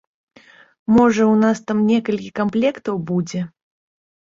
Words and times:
Можа, 0.95 1.29
у 1.35 1.37
нас 1.43 1.57
там 1.67 1.85
некалькі 1.93 2.35
камплектаў 2.43 2.95
будзе? 3.15 3.41